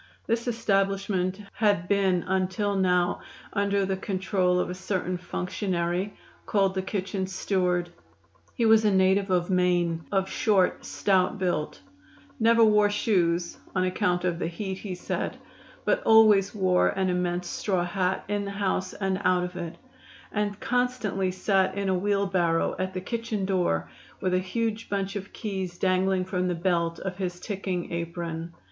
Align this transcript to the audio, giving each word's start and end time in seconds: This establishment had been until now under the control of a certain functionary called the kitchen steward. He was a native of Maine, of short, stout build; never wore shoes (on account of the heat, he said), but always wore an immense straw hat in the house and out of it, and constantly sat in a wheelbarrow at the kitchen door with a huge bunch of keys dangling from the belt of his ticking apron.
This 0.25 0.47
establishment 0.47 1.39
had 1.53 1.87
been 1.87 2.23
until 2.23 2.75
now 2.75 3.21
under 3.53 3.85
the 3.85 3.95
control 3.95 4.59
of 4.59 4.67
a 4.67 4.73
certain 4.73 5.15
functionary 5.19 6.17
called 6.47 6.73
the 6.73 6.81
kitchen 6.81 7.27
steward. 7.27 7.91
He 8.55 8.65
was 8.65 8.83
a 8.83 8.89
native 8.89 9.29
of 9.29 9.51
Maine, 9.51 10.05
of 10.11 10.27
short, 10.27 10.85
stout 10.85 11.37
build; 11.37 11.77
never 12.39 12.63
wore 12.65 12.89
shoes 12.89 13.57
(on 13.75 13.83
account 13.83 14.25
of 14.25 14.39
the 14.39 14.47
heat, 14.47 14.79
he 14.79 14.95
said), 14.95 15.37
but 15.85 16.01
always 16.01 16.55
wore 16.55 16.89
an 16.89 17.11
immense 17.11 17.47
straw 17.47 17.83
hat 17.85 18.23
in 18.27 18.45
the 18.45 18.49
house 18.49 18.95
and 18.95 19.21
out 19.23 19.43
of 19.43 19.55
it, 19.55 19.75
and 20.31 20.59
constantly 20.59 21.29
sat 21.29 21.77
in 21.77 21.89
a 21.89 21.95
wheelbarrow 21.95 22.75
at 22.79 22.95
the 22.95 23.01
kitchen 23.01 23.45
door 23.45 23.87
with 24.19 24.33
a 24.33 24.39
huge 24.39 24.89
bunch 24.89 25.15
of 25.15 25.31
keys 25.31 25.77
dangling 25.77 26.25
from 26.25 26.47
the 26.47 26.55
belt 26.55 26.97
of 26.97 27.17
his 27.17 27.39
ticking 27.39 27.93
apron. 27.93 28.51